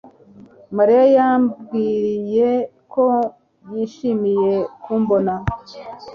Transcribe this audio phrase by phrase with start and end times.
[0.77, 2.49] mariya yambwiye
[2.93, 3.05] ko
[3.71, 5.33] yishimiye kumbona